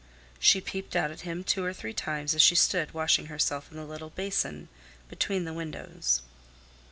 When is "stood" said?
2.55-2.91